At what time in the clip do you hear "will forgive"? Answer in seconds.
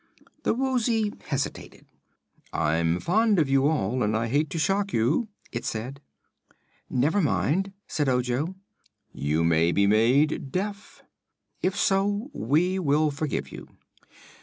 12.79-13.51